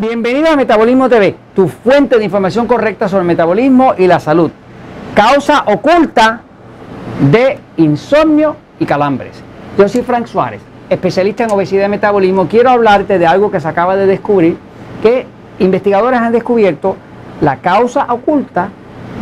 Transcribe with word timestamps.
Bienvenido 0.00 0.48
a 0.48 0.56
Metabolismo 0.56 1.10
TV, 1.10 1.36
tu 1.54 1.68
fuente 1.68 2.16
de 2.16 2.24
información 2.24 2.66
correcta 2.66 3.06
sobre 3.06 3.20
el 3.20 3.26
metabolismo 3.26 3.92
y 3.98 4.06
la 4.06 4.18
salud. 4.18 4.50
Causa 5.14 5.64
oculta 5.66 6.40
de 7.30 7.58
insomnio 7.76 8.56
y 8.78 8.86
calambres. 8.86 9.42
Yo 9.76 9.86
soy 9.90 10.00
Frank 10.00 10.24
Suárez, 10.24 10.62
especialista 10.88 11.44
en 11.44 11.50
obesidad 11.50 11.84
y 11.84 11.90
metabolismo. 11.90 12.48
Quiero 12.48 12.70
hablarte 12.70 13.18
de 13.18 13.26
algo 13.26 13.50
que 13.50 13.60
se 13.60 13.68
acaba 13.68 13.94
de 13.94 14.06
descubrir, 14.06 14.56
que 15.02 15.26
investigadores 15.58 16.18
han 16.18 16.32
descubierto 16.32 16.96
la 17.42 17.58
causa 17.58 18.06
oculta 18.08 18.70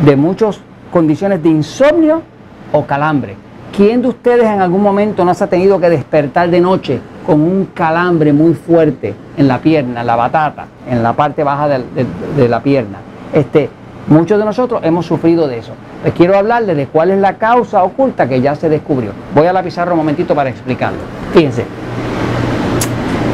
de 0.05 0.15
muchas 0.15 0.61
condiciones 0.92 1.42
de 1.42 1.48
insomnio 1.48 2.23
o 2.70 2.87
calambre. 2.87 3.34
¿Quién 3.77 4.01
de 4.01 4.06
ustedes 4.06 4.47
en 4.47 4.61
algún 4.61 4.84
momento 4.84 5.25
no 5.25 5.34
se 5.34 5.42
ha 5.42 5.48
tenido 5.48 5.81
que 5.81 5.91
despertar 5.91 6.48
de 6.48 6.61
noche 6.61 7.01
con 7.29 7.43
un 7.43 7.67
calambre 7.75 8.33
muy 8.33 8.55
fuerte 8.55 9.15
en 9.37 9.49
la 9.49 9.59
pierna, 9.59 10.01
en 10.01 10.07
la 10.07 10.17
batata, 10.17 10.65
en 10.89 11.03
la 11.03 11.13
parte 11.13 11.45
baja 11.45 11.69
de, 11.69 12.49
la 12.49 12.63
pierna? 12.63 13.01
Este, 13.35 13.69
muchos 14.07 14.39
de 14.39 14.47
nosotros 14.47 14.81
hemos 14.83 15.05
sufrido 15.05 15.47
de 15.47 15.59
eso. 15.59 15.73
Les 16.03 16.15
quiero 16.15 16.39
hablarles 16.39 16.75
de 16.75 16.87
cuál 16.87 17.11
es 17.11 17.19
la 17.19 17.35
causa 17.35 17.85
oculta 17.85 18.27
que 18.27 18.41
ya 18.41 18.55
se 18.55 18.71
descubrió. 18.71 19.11
Voy 19.35 19.47
a 19.47 19.53
la 19.53 19.63
pizarra 19.63 19.93
un 19.93 19.99
momentito 19.99 20.35
para 20.35 20.49
explicarlo. 20.49 21.01
Fíjense. 21.35 21.67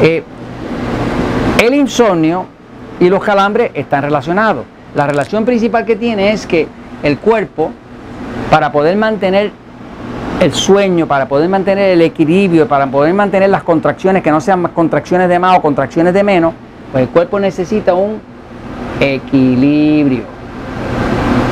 Eh, 0.01 0.21
el 1.63 1.73
insomnio 1.73 2.47
y 2.99 3.07
los 3.07 3.23
calambres 3.23 3.71
están 3.75 4.01
relacionados. 4.01 4.65
La 4.93 5.07
relación 5.07 5.45
principal 5.45 5.85
que 5.85 5.95
tiene 5.95 6.33
es 6.33 6.45
que 6.45 6.67
el 7.01 7.17
cuerpo, 7.17 7.71
para 8.51 8.73
poder 8.73 8.97
mantener 8.97 9.53
el 10.41 10.53
sueño, 10.53 11.07
para 11.07 11.27
poder 11.27 11.49
mantener 11.49 11.91
el 11.91 12.01
equilibrio, 12.01 12.67
para 12.67 12.87
poder 12.87 13.13
mantener 13.13 13.49
las 13.49 13.63
contracciones 13.63 14.21
que 14.21 14.31
no 14.31 14.41
sean 14.41 14.63
contracciones 14.73 15.29
de 15.29 15.39
más 15.39 15.57
o 15.57 15.61
contracciones 15.61 16.13
de 16.13 16.23
menos, 16.23 16.53
pues 16.91 17.03
el 17.03 17.09
cuerpo 17.09 17.39
necesita 17.39 17.93
un 17.93 18.19
equilibrio. 18.99 20.23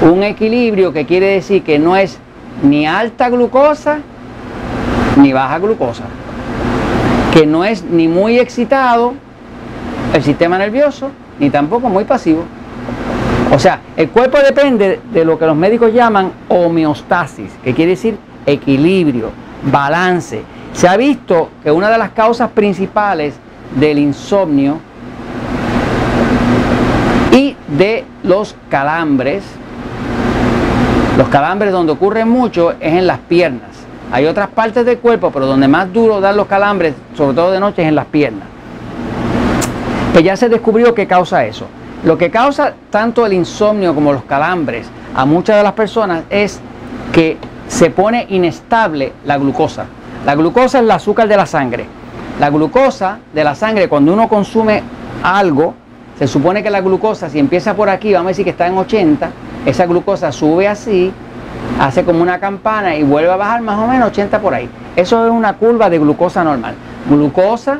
Un 0.01 0.23
equilibrio 0.23 0.91
que 0.91 1.05
quiere 1.05 1.27
decir 1.27 1.63
que 1.63 1.79
no 1.79 1.95
es 1.95 2.19
ni 2.61 2.85
alta 2.85 3.29
glucosa 3.29 3.99
ni 5.17 5.33
baja 5.33 5.59
glucosa. 5.59 6.03
Que 7.33 7.45
no 7.45 7.63
es 7.63 7.83
ni 7.83 8.07
muy 8.07 8.37
excitado 8.37 9.13
el 10.13 10.23
sistema 10.23 10.57
nervioso, 10.57 11.09
ni 11.39 11.49
tampoco 11.49 11.89
muy 11.89 12.03
pasivo. 12.03 12.43
O 13.51 13.59
sea, 13.59 13.79
el 13.95 14.09
cuerpo 14.09 14.37
depende 14.39 14.99
de 15.11 15.25
lo 15.25 15.37
que 15.37 15.45
los 15.45 15.55
médicos 15.55 15.93
llaman 15.93 16.31
homeostasis, 16.49 17.51
que 17.63 17.73
quiere 17.73 17.91
decir 17.91 18.17
equilibrio, 18.45 19.31
balance. 19.71 20.43
Se 20.73 20.87
ha 20.87 20.97
visto 20.97 21.49
que 21.63 21.71
una 21.71 21.89
de 21.89 21.97
las 21.97 22.11
causas 22.11 22.49
principales 22.51 23.35
del 23.75 23.99
insomnio 23.99 24.79
y 27.31 27.55
de 27.67 28.05
los 28.23 28.55
calambres, 28.69 29.43
los 31.17 31.27
calambres 31.29 31.71
donde 31.71 31.93
ocurren 31.93 32.29
mucho 32.29 32.71
es 32.71 32.93
en 32.93 33.07
las 33.07 33.19
piernas. 33.19 33.69
Hay 34.11 34.25
otras 34.25 34.49
partes 34.49 34.85
del 34.85 34.99
cuerpo, 34.99 35.31
pero 35.31 35.47
donde 35.47 35.67
más 35.67 35.91
duro 35.91 36.21
dan 36.21 36.37
los 36.37 36.45
calambres, 36.47 36.93
sobre 37.15 37.35
todo 37.35 37.51
de 37.51 37.59
noche, 37.59 37.81
es 37.81 37.87
en 37.87 37.95
las 37.95 38.05
piernas. 38.05 38.47
Pues 40.11 40.23
ya 40.23 40.37
se 40.37 40.49
descubrió 40.49 40.93
qué 40.93 41.07
causa 41.07 41.45
eso. 41.45 41.65
Lo 42.03 42.17
que 42.17 42.29
causa 42.29 42.73
tanto 42.91 43.25
el 43.25 43.33
insomnio 43.33 43.95
como 43.95 44.13
los 44.13 44.23
calambres 44.25 44.87
a 45.15 45.25
muchas 45.25 45.57
de 45.57 45.63
las 45.63 45.73
personas 45.73 46.23
es 46.29 46.59
que 47.11 47.37
se 47.67 47.89
pone 47.89 48.25
inestable 48.29 49.13
la 49.25 49.37
glucosa. 49.37 49.85
La 50.25 50.35
glucosa 50.35 50.79
es 50.79 50.83
el 50.83 50.91
azúcar 50.91 51.27
de 51.27 51.37
la 51.37 51.45
sangre. 51.45 51.85
La 52.39 52.49
glucosa 52.49 53.19
de 53.33 53.43
la 53.43 53.55
sangre, 53.55 53.87
cuando 53.87 54.13
uno 54.13 54.27
consume 54.27 54.81
algo, 55.21 55.75
se 56.17 56.27
supone 56.27 56.63
que 56.63 56.69
la 56.69 56.81
glucosa, 56.81 57.29
si 57.29 57.39
empieza 57.39 57.73
por 57.73 57.89
aquí, 57.89 58.13
vamos 58.13 58.27
a 58.27 58.29
decir 58.29 58.45
que 58.45 58.51
está 58.51 58.67
en 58.67 58.77
80, 58.77 59.29
esa 59.65 59.85
glucosa 59.85 60.31
sube 60.31 60.67
así, 60.67 61.11
hace 61.79 62.03
como 62.03 62.21
una 62.21 62.39
campana 62.39 62.95
y 62.95 63.03
vuelve 63.03 63.31
a 63.31 63.35
bajar 63.35 63.61
más 63.61 63.79
o 63.79 63.87
menos 63.87 64.09
80 64.09 64.39
por 64.39 64.53
ahí. 64.53 64.69
Eso 64.95 65.25
es 65.25 65.31
una 65.31 65.53
curva 65.53 65.89
de 65.89 65.99
glucosa 65.99 66.43
normal. 66.43 66.75
Glucosa 67.09 67.79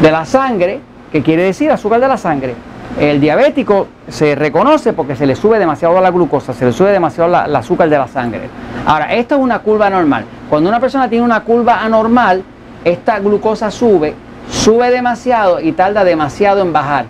de 0.00 0.10
la 0.10 0.24
sangre, 0.24 0.80
que 1.12 1.22
quiere 1.22 1.42
decir 1.44 1.70
azúcar 1.70 2.00
de 2.00 2.08
la 2.08 2.16
sangre. 2.16 2.54
El 2.98 3.20
diabético 3.20 3.86
se 4.08 4.34
reconoce 4.34 4.92
porque 4.92 5.14
se 5.14 5.26
le 5.26 5.36
sube 5.36 5.58
demasiado 5.58 6.00
la 6.00 6.10
glucosa, 6.10 6.52
se 6.52 6.64
le 6.64 6.72
sube 6.72 6.90
demasiado 6.90 7.28
el 7.44 7.54
azúcar 7.54 7.88
de 7.88 7.98
la 7.98 8.08
sangre. 8.08 8.48
Ahora, 8.88 9.12
esto 9.14 9.34
es 9.34 9.40
una 9.42 9.58
curva 9.58 9.90
normal. 9.90 10.24
Cuando 10.48 10.70
una 10.70 10.80
persona 10.80 11.10
tiene 11.10 11.22
una 11.22 11.40
curva 11.40 11.82
anormal, 11.82 12.42
esta 12.82 13.18
glucosa 13.18 13.70
sube, 13.70 14.14
sube 14.50 14.90
demasiado 14.90 15.60
y 15.60 15.72
tarda 15.72 16.04
demasiado 16.04 16.62
en 16.62 16.72
bajar. 16.72 17.04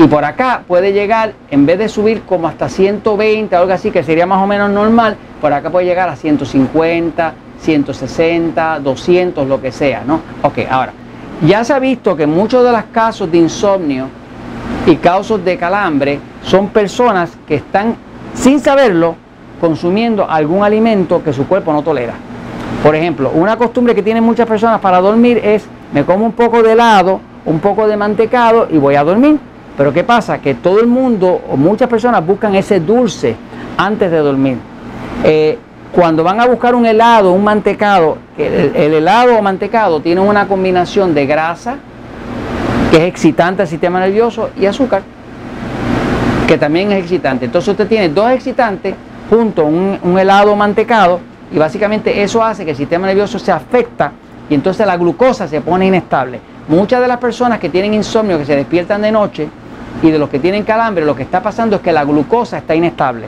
Y 0.00 0.08
por 0.08 0.24
acá 0.24 0.64
puede 0.66 0.92
llegar, 0.92 1.34
en 1.52 1.66
vez 1.66 1.78
de 1.78 1.88
subir 1.88 2.22
como 2.22 2.48
hasta 2.48 2.68
120, 2.68 3.54
algo 3.54 3.72
así, 3.72 3.92
que 3.92 4.02
sería 4.02 4.26
más 4.26 4.42
o 4.42 4.46
menos 4.48 4.70
normal, 4.70 5.16
por 5.40 5.52
acá 5.52 5.70
puede 5.70 5.86
llegar 5.86 6.08
a 6.08 6.16
150, 6.16 7.32
160, 7.60 8.80
200, 8.80 9.46
lo 9.46 9.60
que 9.62 9.70
sea, 9.70 10.02
¿no? 10.04 10.20
Ok, 10.42 10.58
ahora, 10.68 10.92
ya 11.46 11.62
se 11.62 11.74
ha 11.74 11.78
visto 11.78 12.16
que 12.16 12.26
muchos 12.26 12.64
de 12.64 12.72
los 12.72 12.82
casos 12.90 13.30
de 13.30 13.38
insomnio 13.38 14.08
y 14.84 14.96
causas 14.96 15.44
de 15.44 15.56
calambre 15.56 16.18
son 16.42 16.70
personas 16.70 17.38
que 17.46 17.54
están, 17.54 17.94
sin 18.34 18.58
saberlo, 18.58 19.21
consumiendo 19.62 20.28
algún 20.28 20.64
alimento 20.64 21.22
que 21.22 21.32
su 21.32 21.46
cuerpo 21.46 21.72
no 21.72 21.82
tolera. 21.82 22.14
Por 22.82 22.96
ejemplo, 22.96 23.30
una 23.32 23.56
costumbre 23.56 23.94
que 23.94 24.02
tienen 24.02 24.24
muchas 24.24 24.44
personas 24.44 24.80
para 24.80 25.00
dormir 25.00 25.38
es, 25.38 25.64
me 25.94 26.02
como 26.04 26.24
un 26.24 26.32
poco 26.32 26.64
de 26.64 26.72
helado, 26.72 27.20
un 27.46 27.60
poco 27.60 27.86
de 27.86 27.96
mantecado 27.96 28.66
y 28.68 28.76
voy 28.76 28.96
a 28.96 29.04
dormir. 29.04 29.38
Pero 29.76 29.92
¿qué 29.92 30.02
pasa? 30.02 30.38
Que 30.38 30.54
todo 30.54 30.80
el 30.80 30.88
mundo 30.88 31.42
o 31.48 31.56
muchas 31.56 31.88
personas 31.88 32.26
buscan 32.26 32.56
ese 32.56 32.80
dulce 32.80 33.36
antes 33.76 34.10
de 34.10 34.18
dormir. 34.18 34.56
Eh, 35.22 35.56
cuando 35.92 36.24
van 36.24 36.40
a 36.40 36.46
buscar 36.46 36.74
un 36.74 36.84
helado, 36.84 37.32
un 37.32 37.44
mantecado, 37.44 38.18
el, 38.36 38.74
el 38.74 38.94
helado 38.94 39.38
o 39.38 39.42
mantecado 39.42 40.00
tiene 40.00 40.20
una 40.20 40.48
combinación 40.48 41.14
de 41.14 41.24
grasa, 41.24 41.76
que 42.90 42.96
es 42.96 43.02
excitante 43.04 43.62
al 43.62 43.68
sistema 43.68 44.00
nervioso, 44.00 44.50
y 44.58 44.66
azúcar, 44.66 45.02
que 46.48 46.58
también 46.58 46.90
es 46.90 46.98
excitante. 46.98 47.44
Entonces 47.44 47.68
usted 47.68 47.86
tiene 47.86 48.08
dos 48.08 48.28
excitantes 48.32 48.96
un, 49.36 50.18
helado 50.18 50.54
mantecado 50.56 51.20
y 51.52 51.58
básicamente 51.58 52.22
eso 52.22 52.42
hace 52.42 52.64
que 52.64 52.72
el 52.72 52.76
sistema 52.76 53.06
nervioso 53.06 53.38
se 53.38 53.52
afecta 53.52 54.12
y 54.48 54.54
entonces 54.54 54.86
la 54.86 54.96
glucosa 54.96 55.48
se 55.48 55.60
pone 55.60 55.86
inestable. 55.86 56.40
Muchas 56.68 57.00
de 57.00 57.08
las 57.08 57.18
personas 57.18 57.58
que 57.58 57.68
tienen 57.68 57.94
insomnio, 57.94 58.38
que 58.38 58.44
se 58.44 58.56
despiertan 58.56 59.02
de 59.02 59.12
noche 59.12 59.48
y 60.02 60.10
de 60.10 60.18
los 60.18 60.28
que 60.28 60.38
tienen 60.38 60.64
calambre, 60.64 61.04
lo 61.04 61.16
que 61.16 61.22
está 61.22 61.42
pasando 61.42 61.76
es 61.76 61.82
que 61.82 61.92
la 61.92 62.04
glucosa 62.04 62.58
está 62.58 62.74
inestable. 62.74 63.26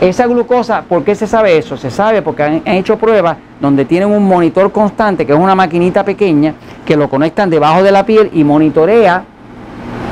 Esa 0.00 0.26
glucosa, 0.26 0.82
¿por 0.82 1.02
qué 1.02 1.14
se 1.14 1.26
sabe 1.26 1.56
eso? 1.58 1.76
Se 1.76 1.90
sabe 1.90 2.22
porque 2.22 2.42
han, 2.42 2.62
hecho 2.66 2.96
pruebas 2.96 3.36
donde 3.60 3.84
tienen 3.84 4.10
un 4.10 4.24
monitor 4.24 4.70
constante, 4.70 5.26
que 5.26 5.32
es 5.32 5.38
una 5.38 5.56
maquinita 5.56 6.04
pequeña, 6.04 6.54
que 6.86 6.96
lo 6.96 7.08
conectan 7.08 7.50
debajo 7.50 7.82
de 7.82 7.90
la 7.90 8.06
piel 8.06 8.30
y 8.32 8.44
monitorea 8.44 9.24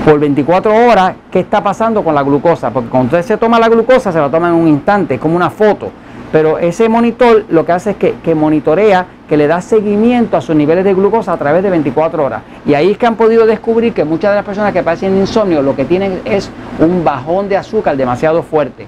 por 0.06 0.20
24 0.20 0.72
horas 0.72 1.14
qué 1.32 1.40
está 1.40 1.60
pasando 1.64 2.04
con 2.04 2.14
la 2.14 2.22
glucosa. 2.22 2.70
Porque 2.70 2.88
cuando 2.88 3.06
usted 3.06 3.22
se 3.22 3.36
toma 3.36 3.58
la 3.58 3.68
glucosa, 3.68 4.12
se 4.12 4.20
la 4.20 4.30
toma 4.30 4.50
en 4.50 4.54
un 4.54 4.68
instante, 4.68 5.14
es 5.14 5.20
como 5.20 5.34
una 5.34 5.50
foto. 5.50 5.90
Pero 6.30 6.58
ese 6.58 6.88
monitor 6.88 7.44
lo 7.48 7.66
que 7.66 7.72
hace 7.72 7.90
es 7.90 7.96
que, 7.96 8.14
que, 8.22 8.32
monitorea, 8.36 9.04
que 9.28 9.36
le 9.36 9.48
da 9.48 9.60
seguimiento 9.60 10.36
a 10.36 10.40
sus 10.40 10.54
niveles 10.54 10.84
de 10.84 10.94
glucosa 10.94 11.32
a 11.32 11.36
través 11.36 11.64
de 11.64 11.70
24 11.70 12.24
horas. 12.24 12.42
Y 12.64 12.74
ahí 12.74 12.92
es 12.92 12.98
que 12.98 13.06
han 13.06 13.16
podido 13.16 13.46
descubrir 13.46 13.94
que 13.94 14.04
muchas 14.04 14.30
de 14.30 14.36
las 14.36 14.44
personas 14.44 14.72
que 14.72 14.84
padecen 14.84 15.16
insomnio 15.16 15.60
lo 15.60 15.74
que 15.74 15.84
tienen 15.84 16.20
es 16.24 16.50
un 16.78 17.02
bajón 17.02 17.48
de 17.48 17.56
azúcar 17.56 17.96
demasiado 17.96 18.44
fuerte 18.44 18.86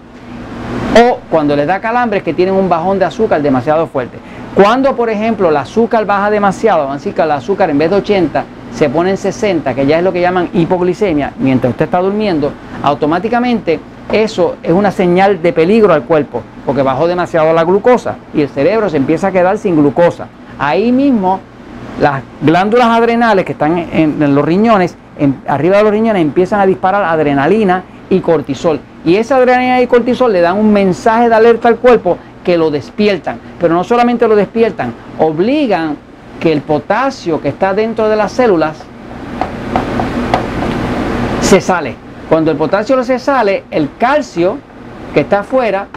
o 1.01 1.19
cuando 1.31 1.55
les 1.55 1.67
da 1.67 1.81
calambres 1.81 2.23
que 2.23 2.35
tienen 2.35 2.55
un 2.55 2.69
bajón 2.69 2.99
de 2.99 3.05
azúcar 3.05 3.41
demasiado 3.43 3.87
fuerte. 3.87 4.19
Cuando, 4.55 4.97
por 4.97 5.11
ejemplo, 5.11 5.51
el 5.51 5.57
azúcar 5.57 6.05
baja 6.07 6.31
demasiado, 6.31 6.91
así 6.91 7.13
que 7.13 7.23
el 7.23 7.31
azúcar 7.31 7.71
en 7.71 7.79
vez 7.79 7.91
de 7.91 7.97
80 7.97 8.45
se 8.73 8.89
pone 8.89 9.11
en 9.11 9.17
60, 9.17 9.75
que 9.75 9.87
ya 9.87 9.99
es 9.99 10.05
lo 10.05 10.13
que 10.13 10.21
llaman 10.21 10.51
hipoglicemia, 10.53 11.33
mientras 11.39 11.73
usted 11.73 11.87
está 11.87 12.01
durmiendo, 12.01 12.53
automáticamente 12.83 13.81
eso 14.13 14.57
es 14.63 14.73
una 14.73 14.91
señal 14.91 15.43
de 15.43 15.53
peligro 15.53 15.93
al 15.93 16.05
cuerpo, 16.05 16.43
porque 16.65 16.83
bajó 16.83 17.07
demasiado 17.07 17.53
la 17.53 17.65
glucosa 17.65 18.17
y 18.33 18.43
el 18.43 18.49
cerebro 18.49 18.89
se 18.89 18.97
empieza 18.97 19.29
a 19.29 19.33
quedar 19.33 19.59
sin 19.59 19.77
glucosa. 19.77 20.29
Ahí 20.59 20.93
mismo 20.93 21.41
las 22.01 22.23
glándulas 22.41 22.87
adrenales 22.87 23.45
que 23.45 23.53
están 23.53 23.77
en, 23.93 24.35
los 24.35 24.45
riñones, 24.45 24.97
arriba 25.47 25.79
de 25.79 25.83
los 25.83 25.93
riñones, 25.93 26.23
empiezan 26.23 26.61
a 26.61 26.67
disparar 26.67 27.05
adrenalina 27.05 27.83
y 28.09 28.21
cortisol. 28.21 28.81
Y 29.05 29.17
esa 29.17 29.37
adrenalina 29.37 29.81
y 29.83 29.87
cortisol 29.87 30.33
le 30.33 30.41
dan 30.41 30.59
un 30.59 30.73
mensaje 30.73 31.29
de 31.29 31.35
alerta 31.35 31.69
al 31.69 31.77
cuerpo 31.77 32.17
que 32.45 32.57
lo 32.57 32.71
despiertan. 32.71 33.39
Pero 33.61 33.75
no 33.75 33.85
solamente 33.85 34.27
lo 34.29 34.37
despiertan, 34.37 34.93
obligan 35.19 35.97
que 36.41 36.53
el 36.53 36.63
potasio 36.63 37.41
que 37.41 37.49
está 37.49 37.75
dentro 37.75 38.09
de 38.09 38.17
las 38.17 38.33
células 38.33 38.77
se 41.41 41.61
sale. 41.61 41.97
Cuando 42.29 42.51
el 42.51 42.57
potasio 42.57 43.03
se 43.05 43.19
sale, 43.19 43.65
el 43.71 43.91
calcio 43.99 44.59
que 45.15 45.21
está 45.21 45.41
afuera 45.41 45.89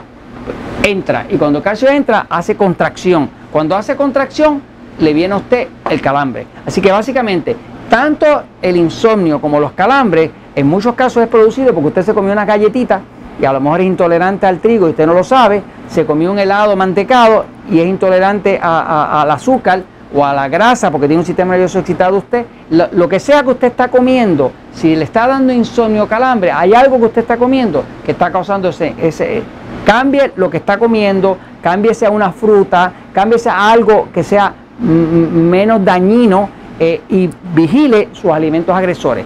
entra. 0.83 1.25
Y 1.29 1.38
cuando 1.38 1.59
el 1.59 1.63
calcio 1.63 1.89
entra, 1.89 2.25
hace 2.29 2.55
contracción. 2.55 3.29
Cuando 3.51 3.75
hace 3.75 3.95
contracción, 3.95 4.61
le 4.99 5.13
viene 5.13 5.33
a 5.33 5.38
usted 5.38 5.67
el 5.89 6.01
calambre. 6.01 6.47
Así 6.65 6.81
que 6.81 6.91
básicamente, 6.91 7.55
Tanto 7.91 8.43
el 8.61 8.77
insomnio 8.77 9.41
como 9.41 9.59
los 9.59 9.73
calambres, 9.73 10.31
en 10.55 10.65
muchos 10.65 10.95
casos 10.95 11.23
es 11.23 11.27
producido 11.27 11.73
porque 11.73 11.89
usted 11.89 12.03
se 12.03 12.13
comió 12.13 12.31
una 12.31 12.45
galletita 12.45 13.01
y 13.38 13.43
a 13.43 13.51
lo 13.51 13.59
mejor 13.59 13.81
es 13.81 13.88
intolerante 13.88 14.45
al 14.45 14.59
trigo 14.59 14.88
y 14.88 14.91
usted 14.91 15.05
no 15.05 15.13
lo 15.13 15.25
sabe, 15.25 15.61
se 15.89 16.05
comió 16.05 16.31
un 16.31 16.39
helado 16.39 16.73
mantecado 16.77 17.43
y 17.69 17.81
es 17.81 17.88
intolerante 17.88 18.57
al 18.63 19.29
azúcar 19.29 19.83
o 20.13 20.25
a 20.25 20.34
la 20.34 20.48
grasa 20.48 20.92
porque 20.92 21.08
tiene 21.08 21.22
un 21.22 21.25
sistema 21.25 21.52
nervioso 21.54 21.80
excitado 21.80 22.18
usted, 22.18 22.46
lo, 22.69 23.08
que 23.08 23.19
sea 23.19 23.44
que 23.44 23.50
usted 23.52 23.68
está 23.68 23.88
comiendo, 23.88 24.52
si 24.74 24.96
le 24.96 25.04
está 25.04 25.28
dando 25.28 25.54
insomnio 25.54 26.04
o 26.04 26.08
calambre, 26.08 26.52
hay 26.52 26.74
algo 26.74 26.98
que 26.98 27.06
usted 27.06 27.22
está 27.22 27.38
comiendo 27.38 27.84
que 28.06 28.12
está 28.12 28.31
causando 28.31 28.69
ese, 28.69 29.44
cambie 29.86 30.31
lo 30.36 30.50
que 30.50 30.58
está 30.58 30.78
comiendo, 30.78 31.38
cámbiese 31.62 32.06
a 32.06 32.10
una 32.10 32.31
fruta, 32.31 32.92
cámbiese 33.13 33.50
a 33.50 33.72
algo 33.72 34.10
que 34.13 34.24
sea 34.24 34.54
menos 34.80 35.84
dañino 35.86 36.50
eh, 36.80 37.02
y 37.10 37.30
vigile 37.54 38.10
sus 38.13 38.31
alimentos 38.31 38.75
agresores. 38.75 39.25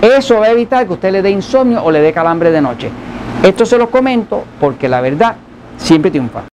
Eso 0.00 0.40
va 0.40 0.46
a 0.46 0.50
evitar 0.50 0.86
que 0.86 0.94
usted 0.94 1.12
le 1.12 1.22
dé 1.22 1.30
insomnio 1.30 1.82
o 1.82 1.90
le 1.90 2.00
dé 2.00 2.12
calambre 2.12 2.50
de 2.50 2.60
noche. 2.60 2.90
Esto 3.42 3.66
se 3.66 3.78
lo 3.78 3.90
comento 3.90 4.44
porque 4.60 4.88
la 4.88 5.00
verdad 5.00 5.36
siempre 5.76 6.10
triunfa. 6.10 6.53